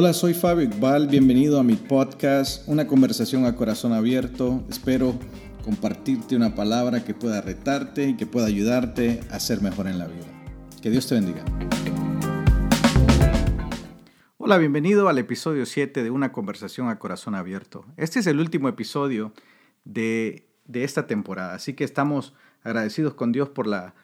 Hola, 0.00 0.12
soy 0.12 0.32
Fabio 0.32 0.62
Iqbal, 0.62 1.08
bienvenido 1.08 1.58
a 1.58 1.64
mi 1.64 1.74
podcast, 1.74 2.68
una 2.68 2.86
conversación 2.86 3.46
a 3.46 3.56
corazón 3.56 3.92
abierto. 3.92 4.62
Espero 4.70 5.18
compartirte 5.64 6.36
una 6.36 6.54
palabra 6.54 7.02
que 7.02 7.14
pueda 7.14 7.40
retarte 7.40 8.10
y 8.10 8.16
que 8.16 8.24
pueda 8.24 8.46
ayudarte 8.46 9.18
a 9.32 9.40
ser 9.40 9.60
mejor 9.60 9.88
en 9.88 9.98
la 9.98 10.06
vida. 10.06 10.24
Que 10.80 10.90
Dios 10.90 11.08
te 11.08 11.16
bendiga. 11.16 11.44
Hola, 14.36 14.56
bienvenido 14.58 15.08
al 15.08 15.18
episodio 15.18 15.66
7 15.66 16.04
de 16.04 16.12
Una 16.12 16.30
conversación 16.30 16.88
a 16.88 17.00
corazón 17.00 17.34
abierto. 17.34 17.84
Este 17.96 18.20
es 18.20 18.28
el 18.28 18.38
último 18.38 18.68
episodio 18.68 19.32
de, 19.84 20.48
de 20.64 20.84
esta 20.84 21.08
temporada, 21.08 21.54
así 21.54 21.74
que 21.74 21.82
estamos 21.82 22.34
agradecidos 22.62 23.14
con 23.14 23.32
Dios 23.32 23.48
por 23.48 23.66
la 23.66 23.96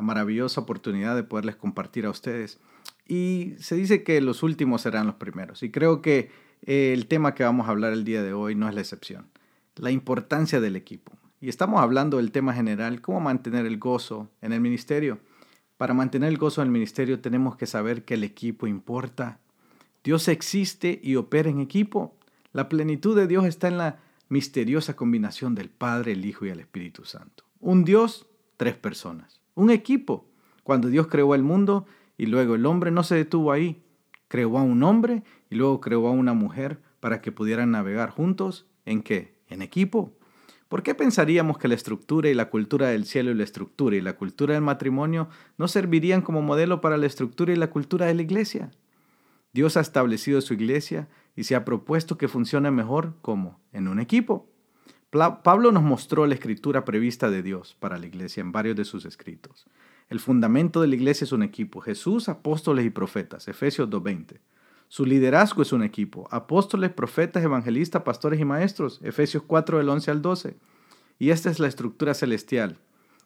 maravillosa 0.00 0.62
oportunidad 0.62 1.14
de 1.14 1.22
poderles 1.22 1.56
compartir 1.56 2.06
a 2.06 2.10
ustedes. 2.10 2.60
Y 3.06 3.54
se 3.58 3.76
dice 3.76 4.02
que 4.02 4.20
los 4.20 4.42
últimos 4.42 4.82
serán 4.82 5.06
los 5.06 5.16
primeros. 5.16 5.62
Y 5.62 5.70
creo 5.70 6.00
que 6.00 6.30
eh, 6.62 6.92
el 6.92 7.06
tema 7.06 7.34
que 7.34 7.44
vamos 7.44 7.68
a 7.68 7.70
hablar 7.70 7.92
el 7.92 8.04
día 8.04 8.22
de 8.22 8.32
hoy 8.32 8.54
no 8.54 8.68
es 8.68 8.74
la 8.74 8.80
excepción. 8.80 9.26
La 9.76 9.90
importancia 9.90 10.60
del 10.60 10.76
equipo. 10.76 11.12
Y 11.40 11.48
estamos 11.48 11.82
hablando 11.82 12.16
del 12.16 12.32
tema 12.32 12.54
general, 12.54 13.02
cómo 13.02 13.20
mantener 13.20 13.66
el 13.66 13.78
gozo 13.78 14.30
en 14.40 14.52
el 14.52 14.60
ministerio. 14.60 15.18
Para 15.76 15.92
mantener 15.92 16.30
el 16.30 16.38
gozo 16.38 16.62
en 16.62 16.68
el 16.68 16.72
ministerio 16.72 17.20
tenemos 17.20 17.56
que 17.56 17.66
saber 17.66 18.04
que 18.04 18.14
el 18.14 18.24
equipo 18.24 18.66
importa. 18.66 19.40
Dios 20.02 20.28
existe 20.28 21.00
y 21.02 21.16
opera 21.16 21.50
en 21.50 21.60
equipo. 21.60 22.16
La 22.52 22.68
plenitud 22.68 23.14
de 23.16 23.26
Dios 23.26 23.44
está 23.44 23.68
en 23.68 23.78
la 23.78 23.98
misteriosa 24.28 24.96
combinación 24.96 25.54
del 25.54 25.68
Padre, 25.68 26.12
el 26.12 26.24
Hijo 26.24 26.46
y 26.46 26.50
el 26.50 26.60
Espíritu 26.60 27.04
Santo. 27.04 27.44
Un 27.60 27.84
Dios, 27.84 28.26
tres 28.56 28.76
personas. 28.76 29.40
Un 29.54 29.70
equipo. 29.70 30.26
Cuando 30.62 30.88
Dios 30.88 31.08
creó 31.08 31.34
el 31.34 31.42
mundo, 31.42 31.86
y 32.16 32.26
luego 32.26 32.54
el 32.54 32.66
hombre 32.66 32.90
no 32.90 33.02
se 33.02 33.14
detuvo 33.14 33.52
ahí, 33.52 33.82
creó 34.28 34.58
a 34.58 34.62
un 34.62 34.82
hombre 34.82 35.22
y 35.50 35.56
luego 35.56 35.80
creó 35.80 36.08
a 36.08 36.12
una 36.12 36.34
mujer 36.34 36.80
para 37.00 37.20
que 37.20 37.32
pudieran 37.32 37.70
navegar 37.70 38.10
juntos. 38.10 38.66
¿En 38.84 39.02
qué? 39.02 39.34
En 39.48 39.62
equipo. 39.62 40.12
¿Por 40.68 40.82
qué 40.82 40.94
pensaríamos 40.94 41.58
que 41.58 41.68
la 41.68 41.74
estructura 41.74 42.28
y 42.28 42.34
la 42.34 42.50
cultura 42.50 42.88
del 42.88 43.04
cielo 43.04 43.30
y 43.30 43.34
la 43.34 43.44
estructura 43.44 43.96
y 43.96 44.00
la 44.00 44.16
cultura 44.16 44.54
del 44.54 44.62
matrimonio 44.62 45.28
no 45.56 45.68
servirían 45.68 46.22
como 46.22 46.42
modelo 46.42 46.80
para 46.80 46.96
la 46.96 47.06
estructura 47.06 47.52
y 47.52 47.56
la 47.56 47.70
cultura 47.70 48.06
de 48.06 48.14
la 48.14 48.22
iglesia? 48.22 48.70
Dios 49.52 49.76
ha 49.76 49.80
establecido 49.80 50.40
su 50.40 50.54
iglesia 50.54 51.08
y 51.36 51.44
se 51.44 51.54
ha 51.54 51.64
propuesto 51.64 52.18
que 52.18 52.26
funcione 52.26 52.70
mejor 52.70 53.14
como 53.20 53.60
en 53.72 53.86
un 53.86 54.00
equipo. 54.00 54.48
Pablo 55.44 55.70
nos 55.70 55.84
mostró 55.84 56.26
la 56.26 56.34
escritura 56.34 56.84
prevista 56.84 57.30
de 57.30 57.42
Dios 57.42 57.76
para 57.78 57.98
la 57.98 58.06
iglesia 58.06 58.40
en 58.40 58.50
varios 58.50 58.74
de 58.74 58.84
sus 58.84 59.04
escritos. 59.04 59.66
El 60.08 60.20
fundamento 60.20 60.80
de 60.80 60.88
la 60.88 60.94
iglesia 60.94 61.24
es 61.24 61.32
un 61.32 61.42
equipo. 61.42 61.80
Jesús, 61.80 62.28
apóstoles 62.28 62.84
y 62.84 62.90
profetas. 62.90 63.48
Efesios 63.48 63.88
2.20. 63.88 64.38
Su 64.88 65.06
liderazgo 65.06 65.62
es 65.62 65.72
un 65.72 65.82
equipo. 65.82 66.28
Apóstoles, 66.30 66.90
profetas, 66.90 67.42
evangelistas, 67.42 68.02
pastores 68.02 68.38
y 68.40 68.44
maestros. 68.44 69.00
Efesios 69.02 69.42
4 69.46 69.78
del 69.78 69.88
11 69.88 70.10
al 70.10 70.22
12. 70.22 70.56
Y 71.18 71.30
esta 71.30 71.50
es 71.50 71.58
la 71.58 71.68
estructura 71.68 72.14
celestial 72.14 72.78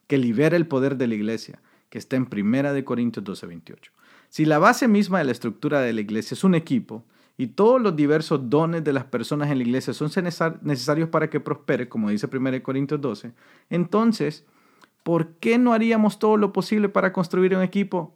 que 0.07 0.17
libera 0.17 0.57
el 0.57 0.67
poder 0.67 0.97
de 0.97 1.07
la 1.07 1.15
iglesia, 1.15 1.61
que 1.89 1.99
está 1.99 2.15
en 2.15 2.27
1 2.31 2.73
de 2.73 2.83
Corintios 2.83 3.23
12.28. 3.23 3.91
Si 4.29 4.45
la 4.45 4.57
base 4.57 4.87
misma 4.87 5.19
de 5.19 5.25
la 5.25 5.31
estructura 5.31 5.81
de 5.81 5.93
la 5.93 6.01
iglesia 6.01 6.33
es 6.33 6.43
un 6.43 6.55
equipo, 6.55 7.05
y 7.37 7.47
todos 7.47 7.81
los 7.81 7.95
diversos 7.95 8.49
dones 8.49 8.83
de 8.83 8.91
las 8.91 9.05
personas 9.05 9.49
en 9.49 9.59
la 9.59 9.63
iglesia 9.63 9.93
son 9.93 10.11
necesarios 10.61 11.07
para 11.07 11.29
que 11.29 11.39
prospere, 11.39 11.87
como 11.87 12.09
dice 12.09 12.27
1 12.29 12.61
Corintios 12.61 12.99
12, 12.99 13.31
entonces 13.69 14.45
¿por 15.03 15.35
qué 15.35 15.57
no 15.57 15.73
haríamos 15.73 16.19
todo 16.19 16.37
lo 16.37 16.53
posible 16.53 16.89
para 16.89 17.13
construir 17.13 17.55
un 17.55 17.63
equipo? 17.63 18.15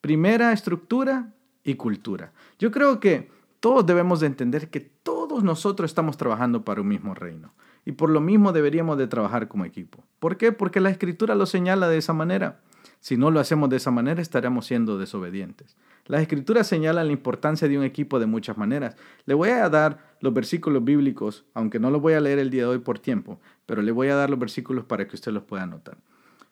Primera, 0.00 0.52
estructura 0.52 1.32
y 1.64 1.74
cultura. 1.74 2.32
Yo 2.58 2.70
creo 2.70 3.00
que 3.00 3.30
todos 3.60 3.86
debemos 3.86 4.20
de 4.20 4.26
entender 4.26 4.70
que 4.70 4.80
todos 4.80 5.44
nosotros 5.44 5.90
estamos 5.90 6.16
trabajando 6.16 6.64
para 6.64 6.80
un 6.80 6.88
mismo 6.88 7.14
reino 7.14 7.54
y 7.84 7.92
por 7.92 8.10
lo 8.10 8.20
mismo 8.20 8.52
deberíamos 8.52 8.98
de 8.98 9.06
trabajar 9.06 9.48
como 9.48 9.64
equipo. 9.64 10.04
¿Por 10.18 10.36
qué? 10.36 10.52
Porque 10.52 10.80
la 10.80 10.90
escritura 10.90 11.34
lo 11.34 11.46
señala 11.46 11.88
de 11.88 11.98
esa 11.98 12.12
manera. 12.12 12.60
Si 13.00 13.16
no 13.16 13.30
lo 13.30 13.40
hacemos 13.40 13.68
de 13.68 13.76
esa 13.76 13.90
manera, 13.90 14.22
estaremos 14.22 14.66
siendo 14.66 14.98
desobedientes. 14.98 15.76
Las 16.06 16.22
escrituras 16.22 16.66
señalan 16.66 17.06
la 17.06 17.12
importancia 17.12 17.68
de 17.68 17.78
un 17.78 17.84
equipo 17.84 18.20
de 18.20 18.26
muchas 18.26 18.56
maneras. 18.56 18.96
Le 19.24 19.34
voy 19.34 19.50
a 19.50 19.68
dar 19.68 20.16
los 20.20 20.32
versículos 20.32 20.84
bíblicos, 20.84 21.44
aunque 21.54 21.80
no 21.80 21.90
los 21.90 22.00
voy 22.00 22.14
a 22.14 22.20
leer 22.20 22.38
el 22.38 22.50
día 22.50 22.62
de 22.62 22.68
hoy 22.68 22.78
por 22.78 22.98
tiempo, 22.98 23.40
pero 23.66 23.82
le 23.82 23.92
voy 23.92 24.08
a 24.08 24.16
dar 24.16 24.30
los 24.30 24.38
versículos 24.38 24.84
para 24.84 25.06
que 25.06 25.16
usted 25.16 25.32
los 25.32 25.44
pueda 25.44 25.62
anotar. 25.62 25.98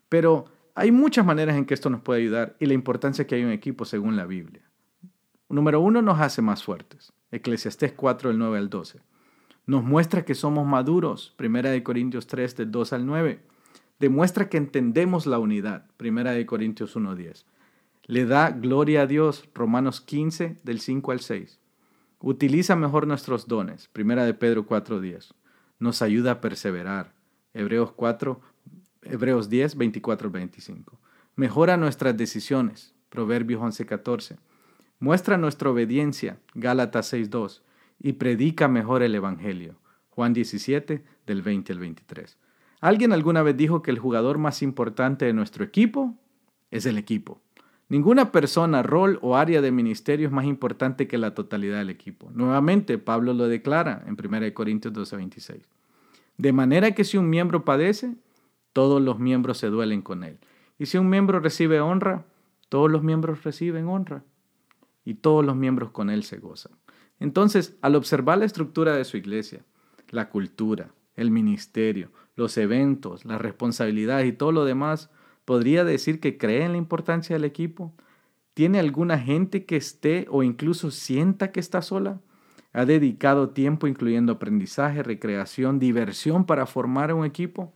Pero 0.09 0.47
hay 0.75 0.93
muchas 0.93 1.25
maneras 1.25 1.57
en 1.57 1.65
que 1.65 1.75
esto 1.75 1.91
nos 1.91 2.01
puede 2.01 2.21
ayudar 2.21 2.57
y 2.59 2.67
la 2.67 2.75
importancia 2.75 3.27
que 3.27 3.35
hay 3.35 3.45
un 3.45 3.53
equipo 3.53 3.85
según 3.85 4.17
la 4.17 4.27
Biblia. 4.27 4.63
Número 5.49 5.81
uno, 5.81 6.03
nos 6.03 6.21
hace 6.21 6.43
más 6.43 6.63
fuertes. 6.63 7.13
Eclesiastés 7.33 7.93
4, 7.93 8.31
del 8.31 8.39
9 8.39 8.59
al 8.59 8.71
12. 8.71 9.01
Nos 9.67 9.85
muestra 9.85 10.25
que 10.25 10.35
somos 10.35 10.67
maduros. 10.67 11.35
Primera 11.37 11.71
de 11.71 11.83
Corintios 11.83 12.27
3, 12.27 12.57
del 12.57 12.71
2 12.71 12.93
al 12.93 13.07
9 13.07 13.51
demuestra 14.01 14.49
que 14.49 14.57
entendemos 14.57 15.27
la 15.27 15.39
unidad. 15.39 15.87
Primera 15.97 16.33
de 16.33 16.47
Corintios 16.47 16.97
1.10. 16.97 17.45
Le 18.07 18.25
da 18.25 18.51
gloria 18.51 19.03
a 19.03 19.07
Dios. 19.07 19.49
Romanos 19.55 20.01
15 20.01 20.57
del 20.65 20.81
5 20.81 21.13
al 21.13 21.21
6. 21.21 21.61
Utiliza 22.19 22.75
mejor 22.75 23.07
nuestros 23.07 23.47
dones. 23.47 23.89
Primera 23.89 24.25
de 24.25 24.35
Pedro 24.35 24.67
4.10. 24.67 25.33
Nos 25.81 26.03
ayuda 26.03 26.33
a 26.33 26.41
perseverar. 26.41 27.13
Hebreos 27.53 27.91
4, 27.93 28.41
Hebreos 29.03 29.49
10, 29.49 29.77
24 29.77 30.29
al 30.29 30.33
25. 30.33 31.01
Mejora 31.35 31.77
nuestras 31.77 32.17
decisiones. 32.17 32.95
Proverbios 33.09 33.61
11.14. 33.61 34.37
Muestra 35.01 35.37
nuestra 35.37 35.71
obediencia. 35.71 36.39
Gálatas 36.55 37.13
6.2. 37.13 37.63
Y 37.99 38.13
predica 38.13 38.69
mejor 38.69 39.03
el 39.03 39.15
Evangelio. 39.15 39.75
Juan 40.11 40.33
17 40.33 41.03
del 41.27 41.43
20 41.43 41.73
al 41.73 41.79
23. 41.79 42.39
Alguien 42.81 43.13
alguna 43.13 43.43
vez 43.43 43.57
dijo 43.57 43.83
que 43.83 43.91
el 43.91 43.99
jugador 43.99 44.39
más 44.39 44.63
importante 44.63 45.25
de 45.25 45.33
nuestro 45.33 45.65
equipo 45.65 46.15
es 46.71 46.87
el 46.87 46.99
equipo. 46.99 47.41
Ninguna 47.91 48.31
persona, 48.31 48.85
rol 48.85 49.19
o 49.21 49.37
área 49.37 49.61
de 49.61 49.73
ministerio 49.73 50.29
es 50.29 50.33
más 50.33 50.45
importante 50.45 51.09
que 51.09 51.19
la 51.19 51.35
totalidad 51.35 51.79
del 51.79 51.91
equipo. 51.91 52.31
Nuevamente, 52.33 52.99
Pablo 52.99 53.35
lo 53.35 53.49
declara 53.49 54.05
en 54.07 54.17
1 54.17 54.55
Corintios 54.55 54.95
12:26. 54.95 55.67
De 56.39 56.53
manera 56.53 56.93
que 56.93 57.03
si 57.03 57.19
un 57.19 57.29
miembro 57.29 57.65
padece, 57.65 58.15
todos 58.73 59.03
los 59.03 59.19
miembros 59.19 59.59
se 59.59 59.67
duelen 59.67 60.03
con 60.03 60.23
él. 60.23 60.39
Y 60.79 60.87
si 60.87 60.99
un 60.99 61.11
miembro 61.11 61.41
recibe 61.41 61.81
honra, 61.81 62.25
todos 62.69 62.89
los 62.89 63.03
miembros 63.03 63.43
reciben 63.43 63.89
honra. 63.89 64.23
Y 65.05 65.15
todos 65.15 65.45
los 65.45 65.57
miembros 65.57 65.91
con 65.91 66.11
él 66.11 66.23
se 66.23 66.39
gozan. 66.39 66.73
Entonces, 67.19 67.77
al 67.83 67.97
observar 67.97 68.39
la 68.39 68.45
estructura 68.45 68.95
de 68.95 69.05
su 69.05 69.17
iglesia, 69.17 69.65
la 70.11 70.29
cultura, 70.29 70.95
el 71.17 71.33
ministerio, 71.33 72.13
los 72.37 72.57
eventos, 72.57 73.25
las 73.25 73.41
responsabilidades 73.41 74.29
y 74.29 74.33
todo 74.33 74.53
lo 74.53 74.65
demás, 74.65 75.11
podría 75.51 75.83
decir 75.83 76.21
que 76.21 76.39
cree 76.39 76.65
en 76.65 76.71
la 76.71 76.79
importancia 76.79 77.35
del 77.35 77.45
equipo. 77.45 77.93
¿Tiene 78.55 78.79
alguna 78.79 79.19
gente 79.19 79.65
que 79.67 79.75
esté 79.75 80.29
o 80.31 80.45
incluso 80.45 80.93
sienta 80.93 81.51
que 81.51 81.59
está 81.59 81.83
sola? 81.83 82.21
¿Ha 82.73 82.85
dedicado 82.85 83.51
tiempo 83.51 83.89
incluyendo 83.89 84.31
aprendizaje, 84.31 85.03
recreación, 85.03 85.81
diversión 85.81 86.45
para 86.45 86.67
formar 86.67 87.13
un 87.13 87.25
equipo? 87.25 87.75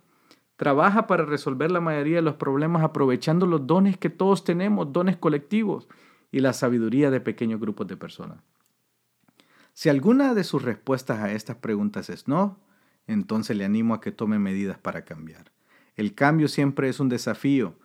¿Trabaja 0.55 1.09
para 1.09 1.25
resolver 1.25 1.73
la 1.73 1.81
mayoría 1.81 2.15
de 2.15 2.23
los 2.23 2.37
problemas 2.37 2.85
aprovechando 2.85 3.45
los 3.45 3.67
dones 3.67 3.99
que 3.99 4.09
todos 4.09 4.45
tenemos, 4.45 4.93
dones 4.93 5.17
colectivos 5.17 5.89
y 6.31 6.39
la 6.39 6.53
sabiduría 6.53 7.11
de 7.11 7.21
pequeños 7.21 7.61
grupos 7.61 7.89
de 7.89 7.97
personas? 7.97 8.39
Si 9.73 9.89
alguna 9.89 10.33
de 10.35 10.45
sus 10.45 10.63
respuestas 10.63 11.19
a 11.19 11.33
estas 11.33 11.57
preguntas 11.57 12.09
es 12.09 12.29
no, 12.29 12.61
entonces 13.09 13.57
le 13.57 13.65
animo 13.65 13.95
a 13.95 14.01
que 14.01 14.13
tome 14.13 14.39
medidas 14.39 14.79
para 14.79 15.05
cambiar. 15.05 15.54
El 15.97 16.15
cambio 16.15 16.49
siempre 16.49 16.89
es 16.89 17.01
un 17.01 17.09
desafío, 17.09 17.77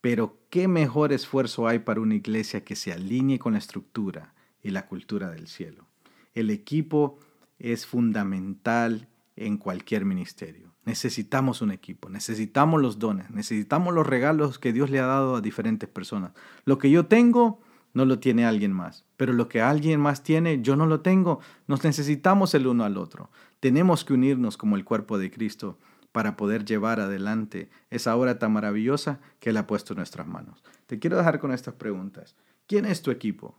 pero 0.00 0.38
¿qué 0.50 0.68
mejor 0.68 1.12
esfuerzo 1.12 1.68
hay 1.68 1.80
para 1.80 2.00
una 2.00 2.14
iglesia 2.14 2.64
que 2.64 2.76
se 2.76 2.92
alinee 2.92 3.38
con 3.38 3.52
la 3.52 3.58
estructura 3.58 4.34
y 4.62 4.70
la 4.70 4.86
cultura 4.86 5.30
del 5.30 5.48
cielo? 5.48 5.86
El 6.34 6.50
equipo 6.50 7.18
es 7.58 7.86
fundamental 7.86 9.08
en 9.36 9.56
cualquier 9.56 10.04
ministerio. 10.04 10.72
Necesitamos 10.84 11.62
un 11.62 11.70
equipo, 11.70 12.08
necesitamos 12.08 12.82
los 12.82 12.98
dones, 12.98 13.30
necesitamos 13.30 13.94
los 13.94 14.06
regalos 14.06 14.58
que 14.58 14.72
Dios 14.72 14.90
le 14.90 14.98
ha 14.98 15.06
dado 15.06 15.36
a 15.36 15.40
diferentes 15.40 15.88
personas. 15.88 16.32
Lo 16.64 16.78
que 16.78 16.90
yo 16.90 17.06
tengo 17.06 17.60
no 17.94 18.04
lo 18.04 18.18
tiene 18.18 18.44
alguien 18.44 18.72
más, 18.72 19.04
pero 19.16 19.32
lo 19.32 19.48
que 19.48 19.60
alguien 19.60 20.00
más 20.00 20.24
tiene 20.24 20.62
yo 20.62 20.74
no 20.74 20.86
lo 20.86 21.00
tengo. 21.00 21.38
Nos 21.68 21.84
necesitamos 21.84 22.54
el 22.54 22.66
uno 22.66 22.84
al 22.84 22.96
otro. 22.96 23.30
Tenemos 23.60 24.04
que 24.04 24.14
unirnos 24.14 24.56
como 24.56 24.74
el 24.74 24.84
cuerpo 24.84 25.18
de 25.18 25.30
Cristo 25.30 25.78
para 26.12 26.36
poder 26.36 26.64
llevar 26.64 27.00
adelante 27.00 27.70
esa 27.90 28.14
obra 28.16 28.38
tan 28.38 28.52
maravillosa 28.52 29.20
que 29.40 29.50
Él 29.50 29.56
ha 29.56 29.66
puesto 29.66 29.94
en 29.94 29.98
nuestras 29.98 30.26
manos. 30.26 30.62
Te 30.86 30.98
quiero 30.98 31.16
dejar 31.16 31.40
con 31.40 31.52
estas 31.52 31.74
preguntas. 31.74 32.36
¿Quién 32.66 32.84
es 32.84 33.02
tu 33.02 33.10
equipo? 33.10 33.58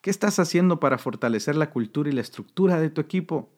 ¿Qué 0.00 0.10
estás 0.10 0.38
haciendo 0.38 0.80
para 0.80 0.98
fortalecer 0.98 1.56
la 1.56 1.70
cultura 1.70 2.08
y 2.08 2.12
la 2.12 2.20
estructura 2.20 2.80
de 2.80 2.90
tu 2.90 3.00
equipo? 3.00 3.50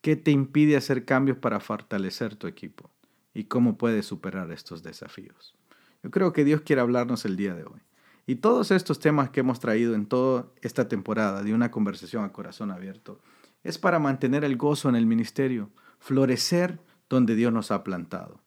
¿Qué 0.00 0.16
te 0.16 0.30
impide 0.30 0.76
hacer 0.76 1.04
cambios 1.04 1.38
para 1.38 1.60
fortalecer 1.60 2.36
tu 2.36 2.46
equipo? 2.46 2.90
¿Y 3.34 3.44
cómo 3.44 3.76
puedes 3.76 4.06
superar 4.06 4.50
estos 4.52 4.82
desafíos? 4.82 5.54
Yo 6.02 6.10
creo 6.10 6.32
que 6.32 6.44
Dios 6.44 6.60
quiere 6.60 6.82
hablarnos 6.82 7.24
el 7.24 7.36
día 7.36 7.54
de 7.54 7.64
hoy. 7.64 7.80
Y 8.26 8.36
todos 8.36 8.70
estos 8.70 8.98
temas 8.98 9.30
que 9.30 9.40
hemos 9.40 9.60
traído 9.60 9.94
en 9.94 10.06
toda 10.06 10.46
esta 10.62 10.88
temporada 10.88 11.42
de 11.42 11.54
una 11.54 11.70
conversación 11.70 12.24
a 12.24 12.32
corazón 12.32 12.70
abierto 12.70 13.20
es 13.62 13.78
para 13.78 13.98
mantener 13.98 14.44
el 14.44 14.56
gozo 14.56 14.88
en 14.88 14.96
el 14.96 15.06
ministerio, 15.06 15.70
florecer 15.98 16.78
donde 17.08 17.34
Dios 17.34 17.52
nos 17.52 17.70
ha 17.70 17.84
plantado, 17.84 18.40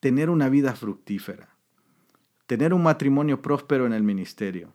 tener 0.00 0.30
una 0.30 0.48
vida 0.48 0.74
fructífera, 0.74 1.50
tener 2.46 2.74
un 2.74 2.82
matrimonio 2.82 3.42
próspero 3.42 3.86
en 3.86 3.92
el 3.92 4.02
ministerio, 4.02 4.72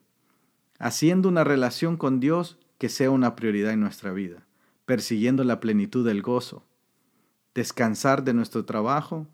haciendo 0.79 1.29
una 1.29 1.43
relación 1.43 1.97
con 1.97 2.19
Dios 2.19 2.57
que 2.77 2.89
sea 2.89 3.11
una 3.11 3.35
prioridad 3.35 3.73
en 3.73 3.79
nuestra 3.79 4.11
vida, 4.11 4.45
persiguiendo 4.85 5.43
la 5.43 5.59
plenitud 5.59 6.05
del 6.05 6.21
gozo, 6.21 6.63
descansar 7.53 8.23
de 8.23 8.33
nuestro 8.33 8.65
trabajo 8.65 9.27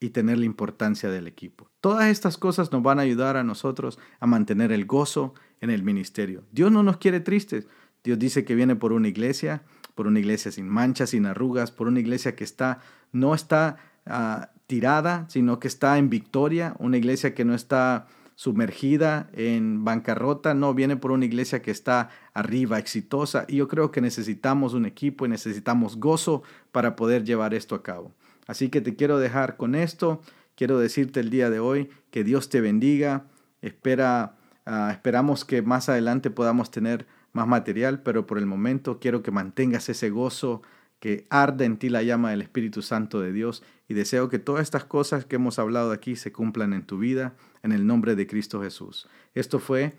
y 0.00 0.10
tener 0.10 0.38
la 0.38 0.44
importancia 0.44 1.10
del 1.10 1.26
equipo. 1.26 1.68
Todas 1.80 2.06
estas 2.06 2.38
cosas 2.38 2.70
nos 2.72 2.82
van 2.82 2.98
a 2.98 3.02
ayudar 3.02 3.36
a 3.36 3.44
nosotros 3.44 3.98
a 4.20 4.26
mantener 4.26 4.72
el 4.72 4.86
gozo 4.86 5.34
en 5.60 5.70
el 5.70 5.82
ministerio. 5.82 6.44
Dios 6.52 6.70
no 6.70 6.82
nos 6.82 6.98
quiere 6.98 7.20
tristes. 7.20 7.66
Dios 8.04 8.18
dice 8.18 8.44
que 8.44 8.54
viene 8.54 8.76
por 8.76 8.92
una 8.92 9.08
iglesia, 9.08 9.64
por 9.96 10.06
una 10.06 10.20
iglesia 10.20 10.52
sin 10.52 10.68
manchas, 10.68 11.10
sin 11.10 11.26
arrugas, 11.26 11.72
por 11.72 11.88
una 11.88 11.98
iglesia 11.98 12.36
que 12.36 12.44
está 12.44 12.80
no 13.12 13.34
está 13.34 13.76
ah, 14.06 14.50
tirada, 14.66 15.26
sino 15.28 15.58
que 15.58 15.68
está 15.68 15.98
en 15.98 16.10
victoria, 16.10 16.74
una 16.78 16.96
iglesia 16.96 17.34
que 17.34 17.44
no 17.44 17.54
está 17.54 18.06
sumergida 18.38 19.28
en 19.32 19.84
bancarrota, 19.84 20.54
no, 20.54 20.72
viene 20.72 20.96
por 20.96 21.10
una 21.10 21.24
iglesia 21.24 21.60
que 21.60 21.72
está 21.72 22.10
arriba, 22.34 22.78
exitosa, 22.78 23.44
y 23.48 23.56
yo 23.56 23.66
creo 23.66 23.90
que 23.90 24.00
necesitamos 24.00 24.74
un 24.74 24.86
equipo 24.86 25.26
y 25.26 25.28
necesitamos 25.28 25.96
gozo 25.98 26.44
para 26.70 26.94
poder 26.94 27.24
llevar 27.24 27.52
esto 27.52 27.74
a 27.74 27.82
cabo. 27.82 28.12
Así 28.46 28.68
que 28.68 28.80
te 28.80 28.94
quiero 28.94 29.18
dejar 29.18 29.56
con 29.56 29.74
esto, 29.74 30.20
quiero 30.54 30.78
decirte 30.78 31.18
el 31.18 31.30
día 31.30 31.50
de 31.50 31.58
hoy 31.58 31.90
que 32.12 32.22
Dios 32.22 32.48
te 32.48 32.60
bendiga, 32.60 33.24
espera, 33.60 34.36
ah, 34.66 34.90
esperamos 34.92 35.44
que 35.44 35.62
más 35.62 35.88
adelante 35.88 36.30
podamos 36.30 36.70
tener 36.70 37.08
más 37.32 37.48
material, 37.48 38.02
pero 38.02 38.26
por 38.26 38.38
el 38.38 38.46
momento 38.46 39.00
quiero 39.00 39.22
que 39.22 39.32
mantengas 39.32 39.88
ese 39.88 40.10
gozo, 40.10 40.62
que 41.00 41.26
arde 41.30 41.64
en 41.64 41.78
ti 41.78 41.88
la 41.88 42.02
llama 42.02 42.30
del 42.30 42.42
Espíritu 42.42 42.82
Santo 42.82 43.20
de 43.20 43.32
Dios 43.32 43.62
y 43.88 43.94
deseo 43.94 44.28
que 44.28 44.38
todas 44.38 44.62
estas 44.62 44.84
cosas 44.84 45.24
que 45.24 45.36
hemos 45.36 45.58
hablado 45.58 45.92
aquí 45.92 46.16
se 46.16 46.32
cumplan 46.32 46.72
en 46.72 46.84
tu 46.84 46.98
vida 46.98 47.34
en 47.62 47.72
el 47.72 47.86
nombre 47.86 48.16
de 48.16 48.26
Cristo 48.26 48.62
Jesús. 48.62 49.08
Esto 49.34 49.58
fue 49.58 49.96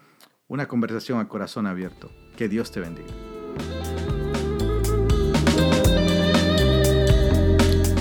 una 0.48 0.68
conversación 0.68 1.20
a 1.20 1.28
corazón 1.28 1.68
abierto. 1.68 2.12
Que 2.36 2.50
Dios 2.50 2.72
te 2.72 2.80
bendiga. 2.80 3.10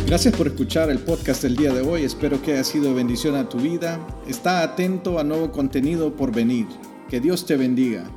Gracias 0.06 0.34
por 0.34 0.46
escuchar 0.46 0.88
el 0.88 1.00
podcast 1.00 1.42
del 1.42 1.54
día 1.54 1.70
de 1.70 1.82
hoy. 1.82 2.02
Espero 2.02 2.40
que 2.40 2.52
haya 2.52 2.64
sido 2.64 2.94
bendición 2.94 3.36
a 3.36 3.48
tu 3.48 3.58
vida. 3.58 4.00
Está 4.26 4.62
atento 4.62 5.18
a 5.18 5.24
nuevo 5.24 5.52
contenido 5.52 6.16
por 6.16 6.34
venir. 6.34 6.66
Que 7.10 7.20
Dios 7.20 7.44
te 7.44 7.56
bendiga. 7.58 8.10